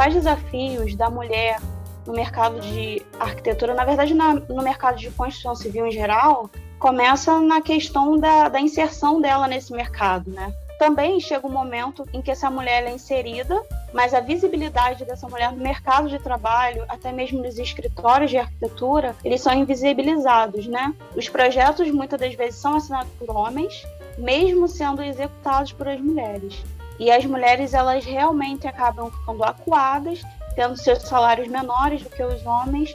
[0.00, 1.60] principais desafios da mulher
[2.06, 6.48] no mercado de arquitetura, na verdade, na, no mercado de construção civil em geral,
[6.78, 10.54] começa na questão da, da inserção dela nesse mercado, né?
[10.78, 13.62] Também chega um momento em que essa mulher é inserida,
[13.92, 19.14] mas a visibilidade dessa mulher no mercado de trabalho, até mesmo nos escritórios de arquitetura,
[19.22, 20.94] eles são invisibilizados, né?
[21.14, 26.64] Os projetos muitas das vezes são assinados por homens, mesmo sendo executados por as mulheres.
[27.00, 30.20] E as mulheres, elas realmente acabam ficando acuadas,
[30.54, 32.94] tendo seus salários menores do que os homens,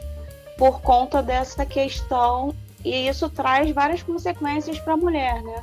[0.56, 2.54] por conta dessa questão.
[2.84, 5.60] E isso traz várias consequências para a mulher, né?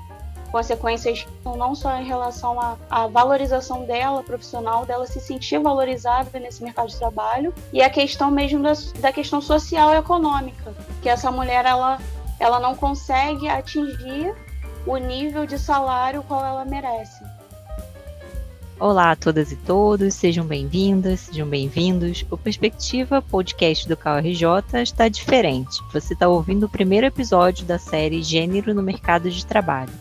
[0.52, 6.62] consequências não só em relação à, à, valorização dela, profissional, dela se sentir valorizada nesse
[6.64, 11.32] mercado de trabalho, e a questão mesmo da, da questão social e econômica, que essa
[11.32, 11.98] mulher ela,
[12.40, 14.36] ela não consegue atingir
[14.86, 17.24] o nível de salário qual ela merece.
[18.80, 22.26] Olá a todas e todos, sejam bem-vindas, sejam bem-vindos.
[22.30, 25.80] O Perspectiva Podcast do KRJ está diferente.
[25.94, 29.94] Você está ouvindo o primeiro episódio da série Gênero no Mercado de Trabalho.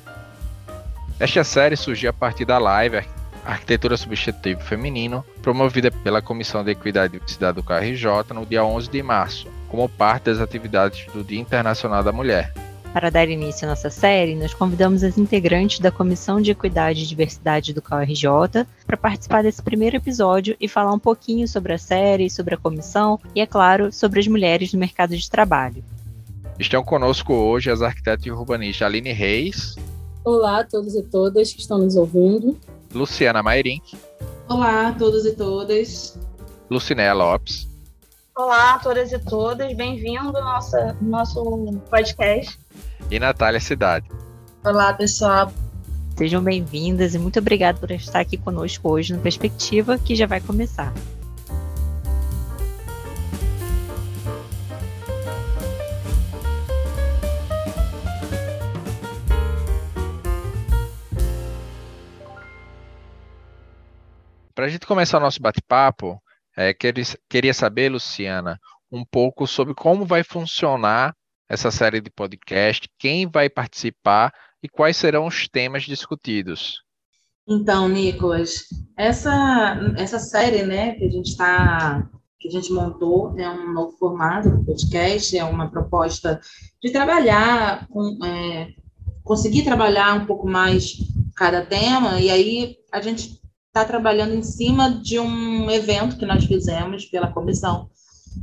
[1.21, 3.05] Esta série surgiu a partir da live
[3.45, 8.89] Arquitetura Substitutiva Feminino, promovida pela Comissão de Equidade e Diversidade do KRJ no dia 11
[8.89, 12.53] de março, como parte das atividades do Dia Internacional da Mulher.
[12.93, 17.07] Para dar início à nossa série, nós convidamos as integrantes da Comissão de Equidade e
[17.07, 22.29] Diversidade do KRJ para participar desse primeiro episódio e falar um pouquinho sobre a série,
[22.29, 25.83] sobre a comissão e, é claro, sobre as mulheres no mercado de trabalho.
[26.59, 29.75] Estão conosco hoje as arquitetas e urbanistas Aline Reis,
[30.25, 32.57] Olá a todos e todas que estão nos ouvindo.
[32.95, 33.99] Luciana Mairink.
[34.49, 36.17] Olá a todos e todas.
[36.71, 37.69] Lucinéia Lopes.
[38.37, 41.43] Olá a todas e todas, bem-vindo ao nosso, nosso
[41.91, 42.57] podcast.
[43.11, 44.09] E Natália Cidade.
[44.65, 45.53] Olá, pessoal.
[46.17, 50.41] Sejam bem-vindas e muito obrigada por estar aqui conosco hoje no Perspectiva, que já vai
[50.41, 50.93] começar.
[64.55, 66.23] Para a gente começar o nosso bate-papo,
[66.57, 68.61] é, queria saber, Luciana,
[68.91, 71.17] um pouco sobre como vai funcionar
[71.53, 74.33] essa série de podcast, quem vai participar
[74.63, 76.81] e quais serão os temas discutidos.
[77.47, 78.65] Então, Nicolas,
[78.97, 82.09] essa, essa série né, que a gente está
[82.41, 86.41] que a gente montou é um novo formato do podcast, é uma proposta
[86.83, 88.73] de trabalhar, com, é,
[89.23, 90.97] conseguir trabalhar um pouco mais
[91.37, 96.45] cada tema, e aí a gente está trabalhando em cima de um evento que nós
[96.45, 97.89] fizemos pela Comissão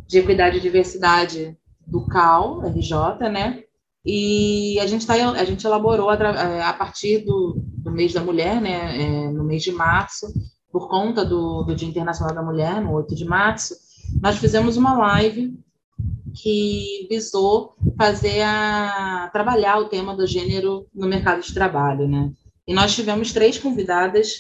[0.08, 1.59] de Equidade e Diversidade
[1.90, 3.64] do CAL, RJ, né?
[4.06, 8.22] E a gente, tá, a gente elaborou a, é, a partir do, do, mês da
[8.22, 9.02] mulher, né?
[9.02, 10.28] É, no mês de março,
[10.72, 13.76] por conta do, do Dia Internacional da Mulher, no 8 de março,
[14.22, 15.54] nós fizemos uma live
[16.34, 22.32] que visou fazer a trabalhar o tema do gênero no mercado de trabalho, né?
[22.68, 24.38] E nós tivemos três convidadas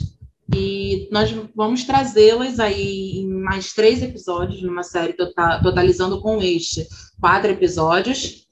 [0.55, 6.87] e nós vamos trazê-las aí mais três episódios, numa série tota-, totalizando com este
[7.19, 8.47] quatro episódios,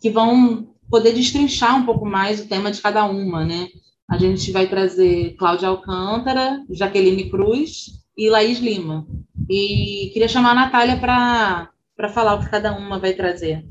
[0.00, 3.68] que vão poder destrinchar um pouco mais o tema de cada uma, né?
[4.10, 9.06] A gente vai trazer Cláudia Alcântara, Jaqueline Cruz e Laís Lima.
[9.48, 13.64] E queria chamar a Natália para falar o que cada uma vai trazer.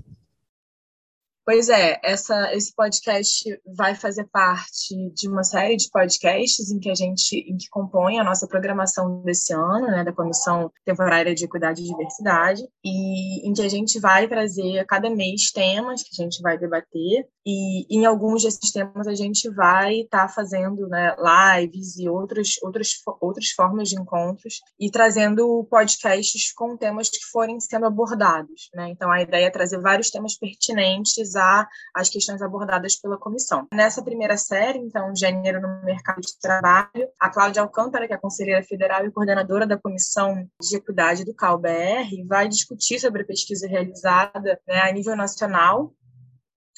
[1.44, 3.44] Pois é, essa, esse podcast
[3.76, 8.20] vai fazer parte de uma série de podcasts em que a gente em que compõe
[8.20, 13.54] a nossa programação desse ano, né, da Comissão Temporária de Equidade e Diversidade, e em
[13.54, 17.88] que a gente vai trazer a cada mês temas que a gente vai debater, e
[17.90, 23.02] em alguns desses temas a gente vai estar tá fazendo né, lives e outros, outros,
[23.20, 28.70] outras formas de encontros, e trazendo podcasts com temas que forem sendo abordados.
[28.76, 28.90] Né?
[28.90, 33.68] Então a ideia é trazer vários temas pertinentes analisar as questões abordadas pela comissão.
[33.74, 38.64] Nessa primeira série, então, Gênero no Mercado de Trabalho, a Cláudia Alcântara, que é conselheira
[38.64, 44.60] federal e coordenadora da Comissão de Equidade do CalBR, vai discutir sobre a pesquisa realizada
[44.68, 45.94] né, a nível nacional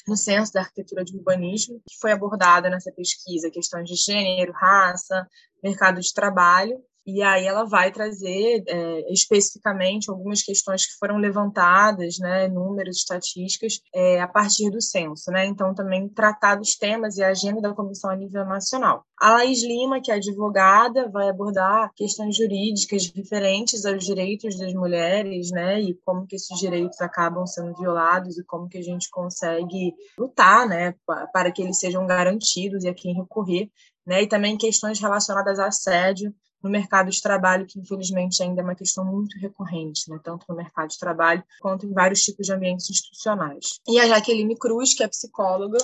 [0.06, 5.26] no Censo da Arquitetura de Urbanismo, que foi abordada nessa pesquisa questões de gênero, raça,
[5.62, 12.18] mercado de trabalho, e aí ela vai trazer é, especificamente algumas questões que foram levantadas,
[12.18, 15.44] né, números, estatísticas, é, a partir do censo, né?
[15.46, 19.04] Então também tratar dos temas e a agenda da comissão a nível nacional.
[19.20, 25.50] A Laís Lima, que é advogada, vai abordar questões jurídicas referentes aos direitos das mulheres,
[25.50, 29.94] né, e como que esses direitos acabam sendo violados e como que a gente consegue
[30.18, 30.94] lutar, né,
[31.32, 33.70] para que eles sejam garantidos e a quem recorrer,
[34.06, 38.64] né, e também questões relacionadas a assédio no mercado de trabalho, que infelizmente ainda é
[38.64, 40.18] uma questão muito recorrente, né?
[40.24, 43.78] tanto no mercado de trabalho quanto em vários tipos de ambientes institucionais.
[43.86, 45.76] E a Jaqueline Cruz, que é psicóloga,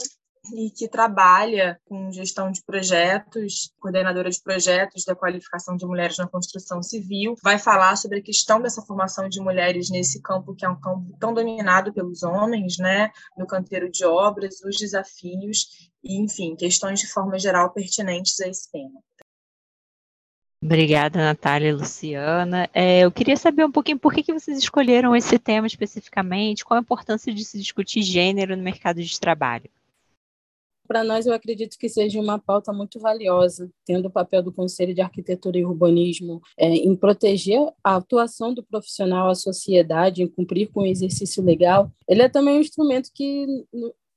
[0.55, 6.27] e que trabalha com gestão de projetos, coordenadora de projetos da qualificação de mulheres na
[6.27, 10.69] construção civil, vai falar sobre a questão dessa formação de mulheres nesse campo que é
[10.69, 16.57] um campo tão dominado pelos homens, né, no canteiro de obras, os desafios e, enfim,
[16.57, 18.99] questões de forma geral pertinentes a esse tema.
[20.63, 22.69] Obrigada, Natália e Luciana.
[22.75, 26.79] É, eu queria saber um pouquinho por que, que vocês escolheram esse tema especificamente, qual
[26.79, 29.71] a importância de se discutir gênero no mercado de trabalho
[30.91, 34.93] para nós, eu acredito que seja uma pauta muito valiosa, tendo o papel do Conselho
[34.93, 40.69] de Arquitetura e Urbanismo é, em proteger a atuação do profissional à sociedade, em cumprir
[40.73, 41.93] com o exercício legal.
[42.09, 43.47] Ele é também um instrumento que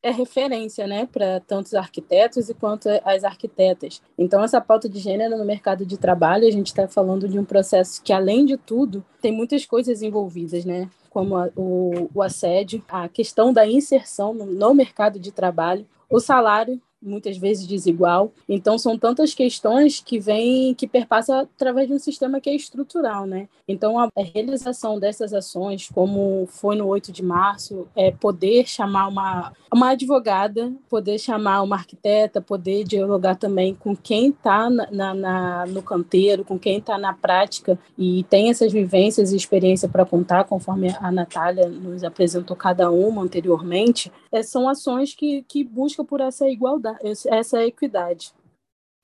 [0.03, 4.01] é referência né, para tantos arquitetos e quanto as arquitetas.
[4.17, 7.45] Então, essa pauta de gênero no mercado de trabalho, a gente está falando de um
[7.45, 10.89] processo que, além de tudo, tem muitas coisas envolvidas, né?
[11.13, 16.19] como a, o, o assédio, a questão da inserção no, no mercado de trabalho, o
[16.19, 18.31] salário muitas vezes desigual.
[18.47, 23.25] Então são tantas questões que vêm que perpassam através de um sistema que é estrutural,
[23.25, 23.47] né?
[23.67, 29.53] Então a realização dessas ações, como foi no 8 de março, é poder chamar uma
[29.73, 35.65] uma advogada, poder chamar uma arquiteta, poder dialogar também com quem está na, na, na,
[35.65, 40.43] no canteiro, com quem está na prática e tem essas vivências e experiência para contar,
[40.43, 46.21] conforme a Natália nos apresentou cada uma anteriormente, é, são ações que, que buscam por
[46.21, 48.33] essa igualdade essa é equidade.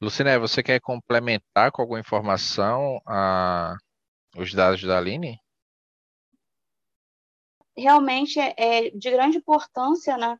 [0.02, 3.76] Luciné, você quer complementar com alguma informação a,
[4.38, 5.38] os dados da Aline?
[7.78, 10.38] Realmente é, é de grande importância, né?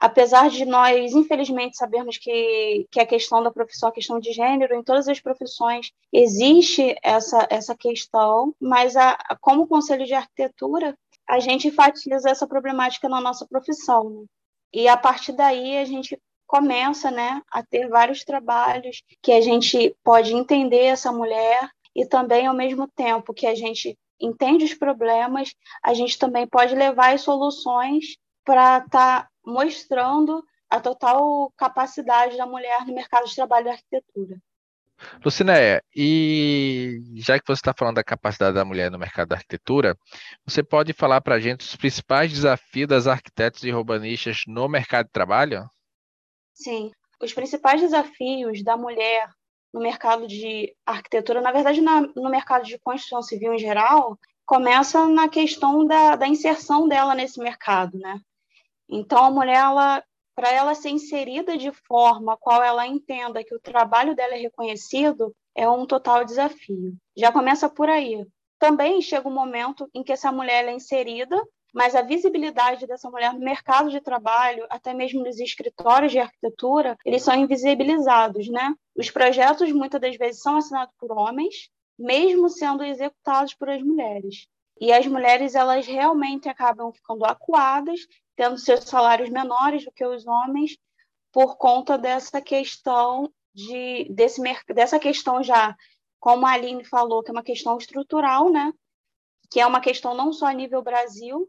[0.00, 4.76] Apesar de nós, infelizmente, sabermos que, que a questão da profissão, a questão de gênero,
[4.76, 10.96] em todas as profissões existe essa, essa questão, mas a, como Conselho de Arquitetura,
[11.28, 14.08] a gente enfatiza essa problemática na nossa profissão.
[14.10, 14.26] Né?
[14.72, 16.16] E a partir daí a gente
[16.48, 22.46] começa né, a ter vários trabalhos que a gente pode entender essa mulher e também,
[22.46, 25.54] ao mesmo tempo que a gente entende os problemas,
[25.84, 32.46] a gente também pode levar as soluções para estar tá mostrando a total capacidade da
[32.46, 34.38] mulher no mercado de trabalho da arquitetura.
[35.24, 39.96] Lucinéia, e já que você está falando da capacidade da mulher no mercado da arquitetura,
[40.46, 45.06] você pode falar para a gente os principais desafios das arquitetas e urbanistas no mercado
[45.06, 45.68] de trabalho?
[46.58, 46.90] Sim,
[47.22, 49.30] os principais desafios da mulher
[49.72, 55.06] no mercado de arquitetura, na verdade, na, no mercado de construção civil em geral, começa
[55.06, 58.20] na questão da, da inserção dela nesse mercado, né?
[58.88, 59.62] Então, a mulher,
[60.34, 65.32] para ela ser inserida de forma qual ela entenda que o trabalho dela é reconhecido,
[65.54, 66.96] é um total desafio.
[67.16, 68.26] Já começa por aí.
[68.58, 71.40] Também chega um momento em que essa mulher é inserida
[71.78, 76.98] mas a visibilidade dessa mulher no mercado de trabalho, até mesmo nos escritórios de arquitetura,
[77.04, 78.74] eles são invisibilizados, né?
[78.96, 84.48] Os projetos muitas das vezes são assinados por homens, mesmo sendo executados por as mulheres.
[84.80, 88.00] E as mulheres elas realmente acabam ficando acuadas,
[88.34, 90.76] tendo seus salários menores do que os homens,
[91.30, 94.42] por conta dessa questão de desse
[94.74, 95.76] dessa questão já,
[96.18, 98.72] como a Aline falou, que é uma questão estrutural, né?
[99.48, 101.48] Que é uma questão não só a nível Brasil,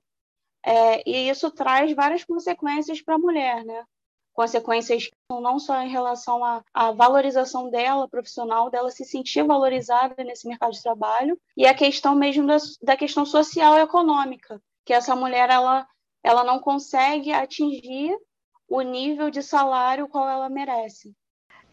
[0.66, 3.86] é, e isso traz várias consequências para a mulher, né?
[4.34, 10.48] Consequências não só em relação à, à, valorização dela, profissional, dela se sentir valorizada nesse
[10.48, 15.16] mercado de trabalho, e a questão mesmo da, da questão social e econômica, que essa
[15.16, 15.88] mulher ela,
[16.24, 18.18] ela não consegue atingir
[18.68, 21.14] o nível de salário qual ela merece.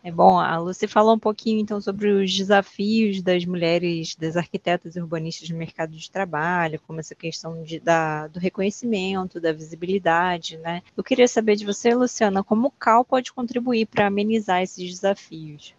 [0.06, 4.94] É bom, a Lucy falou um pouquinho então sobre os desafios das mulheres, das arquitetas
[4.94, 10.58] e urbanistas no mercado de trabalho, como essa questão de, da, do reconhecimento, da visibilidade,
[10.58, 10.80] né?
[10.96, 15.74] Eu queria saber de você, Luciana, como o CAL pode contribuir para amenizar esses desafios?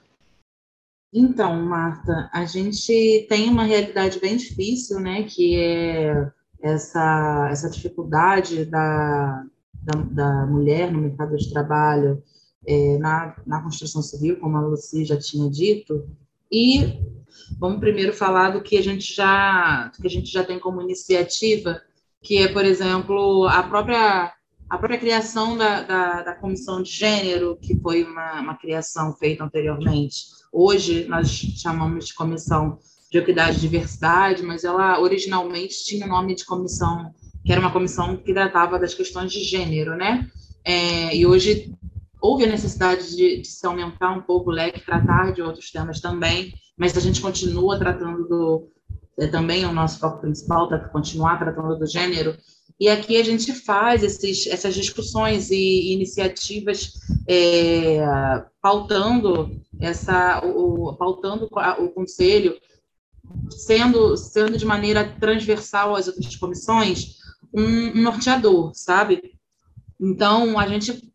[1.13, 6.29] Então, Marta, a gente tem uma realidade bem difícil, né, que é
[6.61, 12.21] essa, essa dificuldade da, da, da mulher no mercado de trabalho,
[12.67, 16.05] é, na, na construção civil, como a Lucy já tinha dito,
[16.51, 16.99] e
[17.57, 21.81] vamos primeiro falar do que a gente já, que a gente já tem como iniciativa,
[22.21, 24.33] que é, por exemplo, a própria,
[24.69, 29.45] a própria criação da, da, da comissão de gênero, que foi uma, uma criação feita
[29.45, 30.25] anteriormente.
[30.51, 36.35] Hoje nós chamamos de comissão de equidade e diversidade, mas ela originalmente tinha o nome
[36.35, 37.13] de comissão,
[37.45, 40.29] que era uma comissão que tratava das questões de gênero, né?
[40.65, 41.73] É, e hoje
[42.21, 45.99] houve a necessidade de, de, se aumentar um pouco o leque, tratar de outros temas
[45.99, 48.71] também, mas a gente continua tratando do,
[49.19, 52.37] é, também o nosso foco principal, tá, continuar tratando do gênero,
[52.79, 56.93] e aqui a gente faz esses, essas discussões e iniciativas
[57.27, 57.99] é,
[58.61, 62.55] pautando essa, o, pautando o conselho,
[63.49, 67.17] sendo, sendo de maneira transversal às outras comissões,
[67.53, 69.33] um, um norteador, sabe?
[69.99, 71.11] Então, a gente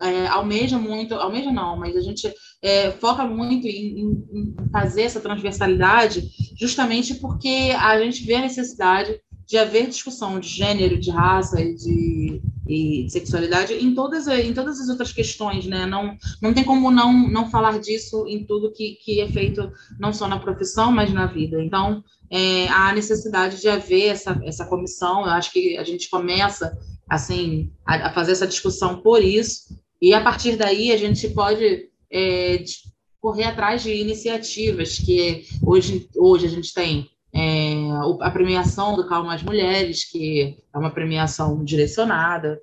[0.00, 5.20] é, almeja muito, almeja não, mas a gente é, foca muito em, em, fazer essa
[5.20, 6.28] transversalidade,
[6.58, 11.74] justamente porque a gente vê a necessidade de haver discussão de gênero, de raça e
[11.76, 15.86] de, e de sexualidade em todas, em todas as outras questões, né?
[15.86, 20.12] Não, não tem como não, não falar disso em tudo que, que é feito, não
[20.12, 21.62] só na profissão, mas na vida.
[21.62, 26.76] Então, é, há necessidade de haver essa, essa comissão, eu acho que a gente começa,
[27.08, 29.65] assim, a, a fazer essa discussão por isso,
[30.00, 32.64] e a partir daí a gente pode é,
[33.20, 37.74] correr atrás de iniciativas que hoje, hoje a gente tem é,
[38.20, 42.60] a premiação do Calma as Mulheres, que é uma premiação direcionada.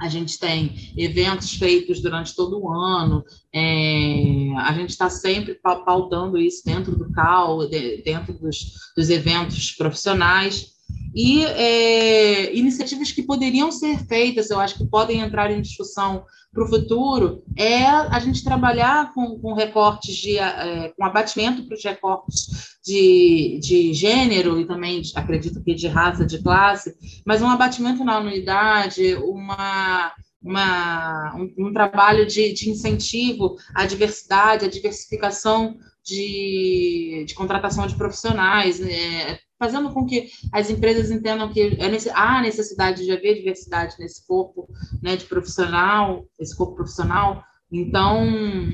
[0.00, 3.22] A gente tem eventos feitos durante todo o ano,
[3.54, 10.72] é, a gente está sempre pautando isso dentro do CAL, dentro dos, dos eventos profissionais.
[11.14, 16.64] E é, iniciativas que poderiam ser feitas, eu acho que podem entrar em discussão para
[16.64, 21.82] o futuro é a gente trabalhar com, com recortes de é, com abatimento para os
[21.82, 28.04] recortes de, de gênero e também acredito que de raça, de classe, mas um abatimento
[28.04, 37.24] na anuidade, uma uma, um, um trabalho de, de incentivo à diversidade, à diversificação de,
[37.26, 39.38] de contratação de profissionais, né?
[39.62, 44.68] Fazendo com que as empresas entendam que é há necessidade de haver diversidade nesse corpo
[45.00, 47.44] né, de profissional, esse corpo profissional.
[47.70, 48.26] Então,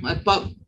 [0.09, 0.19] é,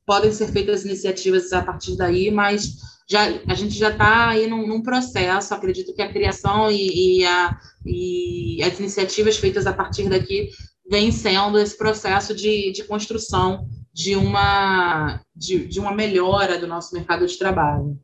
[0.04, 2.76] podem ser feitas iniciativas a partir daí, mas
[3.08, 5.54] já, a gente já está aí num, num, processo.
[5.54, 10.50] Acredito que a criação e, e, a, e, as iniciativas feitas a partir daqui
[10.90, 16.94] vêm sendo esse processo de, de construção de uma, de, de uma melhora do nosso
[16.94, 17.98] mercado de trabalho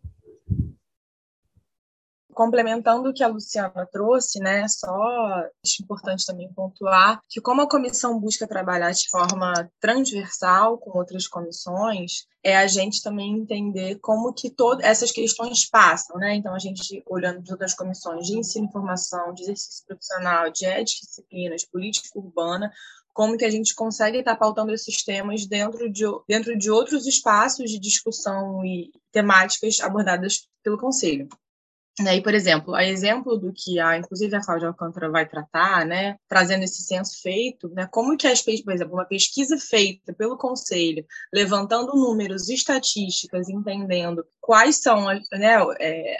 [2.37, 4.93] complementando o que a Luciana trouxe, né, só
[5.65, 11.27] acho importante também pontuar que como a comissão busca trabalhar de forma transversal com outras
[11.27, 16.35] comissões, é a gente também entender como que todas essas questões passam, né?
[16.35, 20.67] Então a gente olhando para outras comissões de ensino e formação, de exercício profissional, de
[20.67, 22.71] ética disciplinas, política urbana,
[23.15, 27.71] como que a gente consegue estar pautando esses temas dentro de, dentro de outros espaços
[27.71, 31.27] de discussão e temáticas abordadas pelo Conselho.
[31.99, 32.17] Né?
[32.17, 36.19] E, por exemplo, a exemplo do que a, inclusive a Cláudia Alcântara vai tratar, né,
[36.29, 41.07] trazendo esse censo feito, né, como que as, por exemplo, uma pesquisa feita pelo Conselho,
[41.33, 46.19] levantando números, estatísticas, entendendo quais são né, é,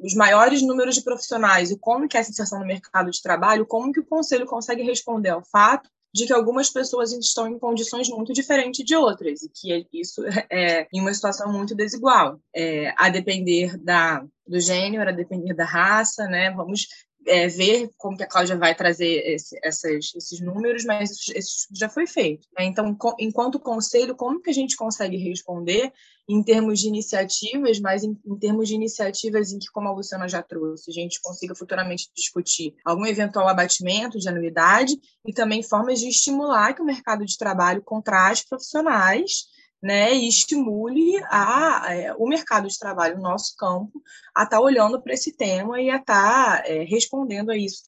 [0.00, 3.66] os maiores números de profissionais e como que é essa inserção no mercado de trabalho,
[3.66, 8.08] como que o Conselho consegue responder ao fato de que algumas pessoas estão em condições
[8.08, 13.10] muito diferentes de outras e que isso é em uma situação muito desigual, é, a
[13.10, 16.52] depender da do gênero, a depender da raça, né?
[16.52, 16.86] Vamos
[17.26, 21.88] é, ver como que a Cláudia vai trazer esse, essas, esses números, mas isso, já
[21.88, 22.46] foi feito.
[22.56, 22.64] Né?
[22.64, 25.92] Então, enquanto conselho, como que a gente consegue responder
[26.28, 30.28] em termos de iniciativas, mas em, em, termos de iniciativas em que, como a Luciana
[30.28, 36.00] já trouxe, a gente consiga futuramente discutir algum eventual abatimento de anuidade e também formas
[36.00, 39.46] de estimular que o mercado de trabalho contrate profissionais
[39.82, 44.02] né, e estimule a, é, o mercado de trabalho, o nosso campo,
[44.34, 47.84] a estar tá olhando para esse tema e a estar tá, é, respondendo a isso.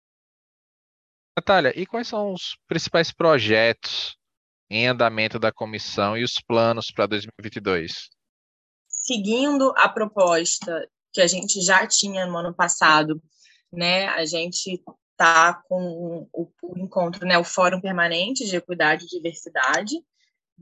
[1.36, 4.16] Natália, e quais são os principais projetos
[4.70, 8.10] em andamento da comissão e os planos para 2022?
[8.88, 13.22] Seguindo a proposta que a gente já tinha no ano passado,
[13.72, 19.08] né, a gente está com o, o encontro, né, o Fórum Permanente de Equidade e
[19.08, 19.94] Diversidade,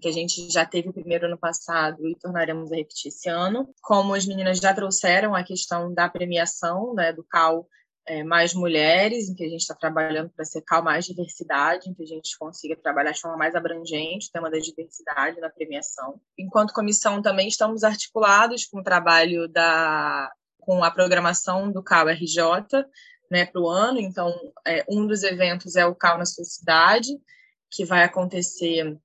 [0.00, 3.69] que a gente já teve o primeiro ano passado e tornaremos a repetir esse ano.
[3.83, 7.67] Como as meninas já trouxeram a questão da premiação né, do CAL
[8.07, 11.95] é, Mais Mulheres, em que a gente está trabalhando para ser CAL Mais Diversidade, em
[11.95, 16.21] que a gente consiga trabalhar de forma mais abrangente o tema da diversidade na premiação.
[16.38, 22.43] Enquanto comissão, também estamos articulados com o trabalho da com a programação do CAL RJ
[23.31, 24.00] né, para o ano.
[24.00, 24.35] Então,
[24.67, 27.17] é, um dos eventos é o CAL na sua cidade,
[27.71, 28.99] que vai acontecer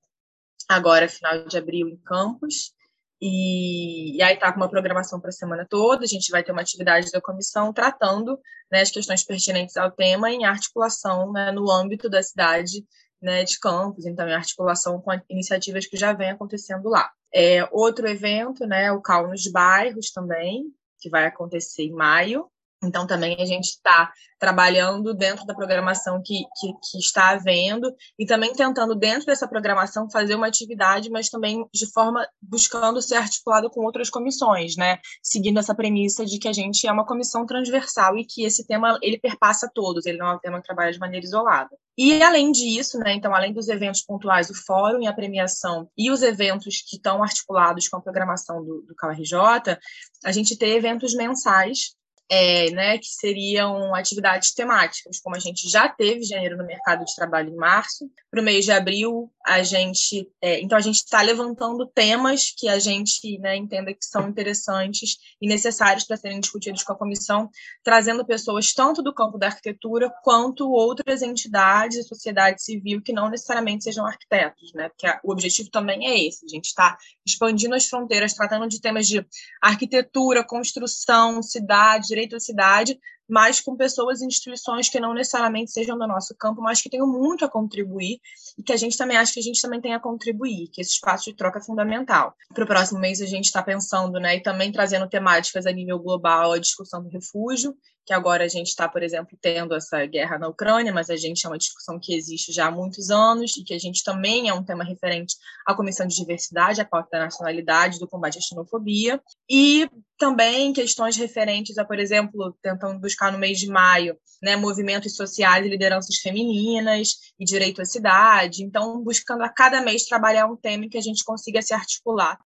[0.68, 2.74] agora final de abril em Campos.
[3.22, 6.03] E, e aí está com uma programação para a semana toda.
[6.03, 8.39] A gente vai ter uma atividade da comissão tratando
[8.72, 12.84] né, as questões pertinentes ao tema em articulação né, no âmbito da cidade
[13.22, 17.12] né, de Campos, então em articulação com iniciativas que já vêm acontecendo lá.
[17.34, 20.65] É, outro evento, né, o Cal nos Bairros também,
[21.00, 22.50] que vai acontecer em maio.
[22.84, 28.26] Então, também a gente está trabalhando dentro da programação que, que, que, está havendo e
[28.26, 33.70] também tentando, dentro dessa programação, fazer uma atividade, mas também de forma buscando ser articulado
[33.70, 34.98] com outras comissões, né?
[35.22, 38.98] Seguindo essa premissa de que a gente é uma comissão transversal e que esse tema
[39.04, 41.70] ele perpassa todos, ele não é um tema que trabalha de maneira isolada.
[41.96, 46.10] E além disso, né, então, além dos eventos pontuais, o fórum e a premiação e
[46.10, 49.78] os eventos que estão articulados com a programação do, do KRJ,
[50.26, 51.96] a gente tem eventos mensais
[52.30, 57.13] é, né, que seriam atividades temáticas, como a gente já teve janeiro no mercado de
[57.13, 58.10] trabalho em março.
[58.30, 60.30] Para o mês de abril, a gente.
[60.42, 65.18] É, então, a gente está levantando temas que a gente né, entenda que são interessantes
[65.42, 67.50] e necessários para serem discutidos com a comissão,
[67.84, 73.30] trazendo pessoas tanto do campo da arquitetura quanto outras entidades e sociedade civil que não
[73.30, 74.88] necessariamente sejam arquitetos, né?
[74.88, 79.06] Porque o objetivo também é esse: a gente está expandindo as fronteiras, tratando de temas
[79.06, 79.25] de
[79.62, 85.98] arquitetura, construção, cidade, direito à cidade, mas com pessoas e instituições que não necessariamente sejam
[85.98, 88.20] do nosso campo, mas que tenham muito a contribuir
[88.58, 90.92] e que a gente também acha que a gente também tem a contribuir, que esse
[90.92, 92.36] espaço de troca é fundamental.
[92.54, 95.98] Para o próximo mês a gente está pensando, né, e também trazendo temáticas a nível
[96.00, 97.74] global, a discussão do refúgio,
[98.05, 101.46] que agora a gente está, por exemplo, tendo essa guerra na Ucrânia, mas a gente
[101.46, 104.53] é uma discussão que existe já há muitos anos e que a gente também é
[104.53, 109.22] um tema referente à Comissão de Diversidade, à pauta da nacionalidade, do combate à xenofobia,
[109.50, 115.15] e também questões referentes a, por exemplo, tentando buscar no mês de maio, né, movimentos
[115.15, 120.55] sociais e lideranças femininas e direito à cidade, então buscando a cada mês trabalhar um
[120.55, 122.38] tema em que a gente consiga se articular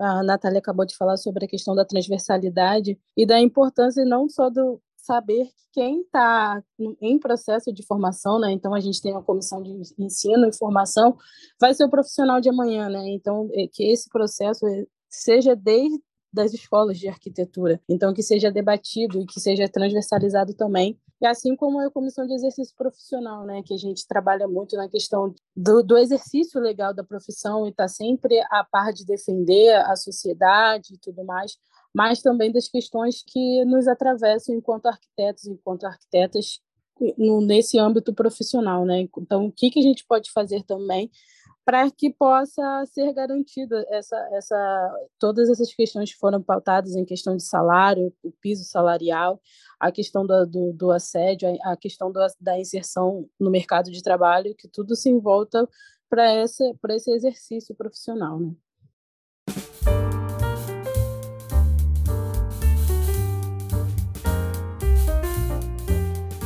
[0.00, 4.48] a Natália acabou de falar sobre a questão da transversalidade e da importância não só
[4.48, 6.62] do saber quem está
[7.00, 8.50] em processo de formação, né?
[8.50, 11.16] Então a gente tem uma comissão de ensino e formação,
[11.60, 13.08] vai ser o profissional de amanhã, né?
[13.10, 14.64] Então é que esse processo
[15.08, 16.00] seja desde
[16.32, 17.80] das escolas de arquitetura.
[17.88, 20.98] Então, que seja debatido e que seja transversalizado também.
[21.20, 24.88] E assim como a comissão de exercício profissional, né, que a gente trabalha muito na
[24.88, 29.94] questão do, do exercício legal da profissão e está sempre a par de defender a
[29.96, 31.58] sociedade e tudo mais,
[31.94, 36.60] mas também das questões que nos atravessam enquanto arquitetos, enquanto arquitetas
[37.46, 39.08] nesse âmbito profissional, né?
[39.18, 41.10] Então, o que, que a gente pode fazer também
[41.64, 47.36] para que possa ser garantida essa, essa, todas essas questões que foram pautadas em questão
[47.36, 49.40] de salário, o piso salarial,
[49.78, 54.54] a questão do, do, do assédio, a, questão do, da inserção no mercado de trabalho,
[54.56, 55.68] que tudo se envolta
[56.08, 56.74] para esse,
[57.12, 58.40] exercício profissional.
[58.40, 58.52] Né?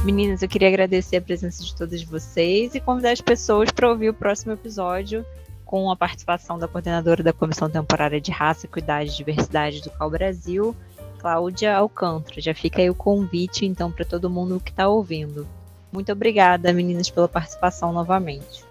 [0.04, 4.10] Meninas, eu queria agradecer a presença de todas vocês e convidar as pessoas para ouvir
[4.10, 5.24] o próximo episódio
[5.64, 10.10] com a participação da coordenadora da Comissão Temporária de Raça, Equidade e Diversidade do Cal
[10.10, 10.76] Brasil,
[11.18, 12.38] Cláudia Alcântara.
[12.38, 15.48] Já fica aí o convite, então, para todo mundo que está ouvindo.
[15.90, 18.62] Muito obrigada, meninas, pela participação novamente.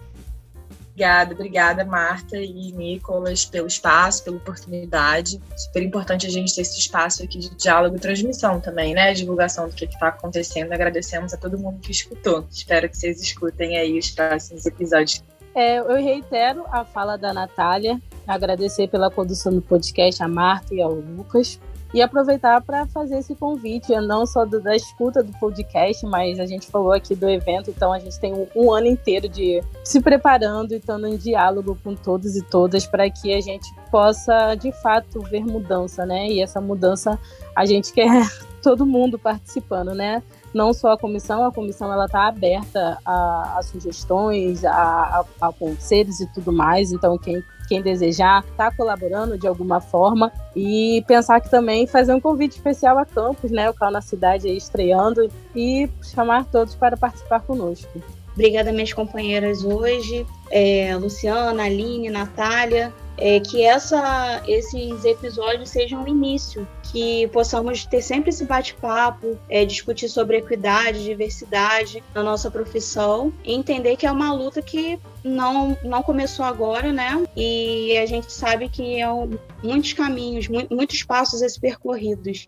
[0.94, 5.42] Obrigada, obrigada, Marta e Nicolas, pelo espaço, pela oportunidade.
[5.58, 9.12] Super importante a gente ter esse espaço aqui de diálogo e transmissão também, né?
[9.12, 10.72] Divulgação do que está acontecendo.
[10.72, 12.46] Agradecemos a todo mundo que escutou.
[12.52, 15.24] Espero que vocês escutem aí os próximos episódios.
[15.56, 20.82] É, eu reitero a fala da Natália, agradecer pela condução do podcast a Marta e
[20.82, 21.60] ao Lucas
[21.94, 26.46] e aproveitar para fazer esse convite, não só do, da escuta do podcast, mas a
[26.46, 30.02] gente falou aqui do evento, então a gente tem um, um ano inteiro de se
[30.02, 34.72] preparando e estando em diálogo com todos e todas para que a gente possa de
[34.72, 36.28] fato ver mudança, né?
[36.28, 37.20] E essa mudança
[37.56, 38.28] a gente quer
[38.64, 40.24] todo mundo participando, né?
[40.54, 45.52] não só a comissão, a comissão ela está aberta a, a sugestões, a, a, a,
[45.52, 46.92] conselhos e tudo mais.
[46.92, 52.20] Então, quem quem desejar está colaborando de alguma forma e pensar que também fazer um
[52.20, 56.98] convite especial a Campos, né, o Cal na cidade aí estreando e chamar todos para
[56.98, 57.90] participar conosco.
[58.34, 66.08] Obrigada minhas companheiras hoje, é, Luciana, Aline, Natália, é, que essa, esses episódios sejam um
[66.08, 73.34] início, que possamos ter sempre esse bate-papo, é, discutir sobre equidade, diversidade na nossa profissão
[73.44, 77.24] e entender que é uma luta que não, não começou agora, né?
[77.36, 79.32] E a gente sabe que é um,
[79.64, 82.48] muitos caminhos, muitos passos a ser percorridos.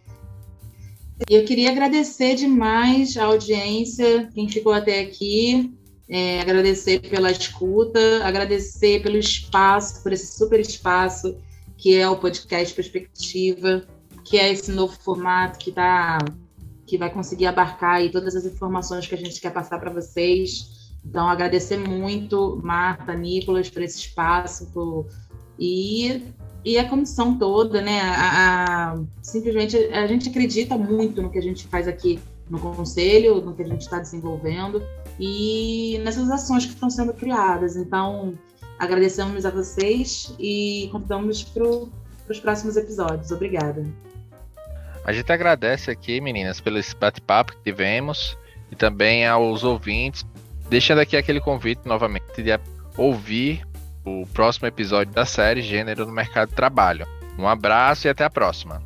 [1.30, 5.73] Eu queria agradecer demais a audiência, quem ficou até aqui,
[6.08, 11.36] é, agradecer pela escuta, agradecer pelo espaço, por esse super espaço
[11.78, 13.86] que é o podcast Perspectiva,
[14.24, 16.20] que é esse novo formato que tá,
[16.86, 20.94] que vai conseguir abarcar aí todas as informações que a gente quer passar para vocês.
[21.06, 25.06] Então, agradecer muito, Marta, Nicolas, por esse espaço, por,
[25.60, 26.24] E,
[26.63, 28.02] e a comissão toda, né?
[28.02, 33.41] A, a, simplesmente a gente acredita muito no que a gente faz aqui no conselho,
[33.41, 34.84] no que a gente está desenvolvendo
[35.19, 37.75] e nessas ações que estão sendo criadas.
[37.75, 38.38] Então,
[38.77, 43.31] agradecemos a vocês e convidamos para os próximos episódios.
[43.31, 43.86] Obrigada.
[45.03, 48.38] A gente agradece aqui, meninas, pelo bate-papo que tivemos
[48.71, 50.25] e também aos ouvintes,
[50.67, 52.60] deixando aqui aquele convite novamente de
[52.97, 53.65] ouvir
[54.03, 57.08] o próximo episódio da série Gênero no Mercado de Trabalho.
[57.38, 58.81] Um abraço e até a próxima.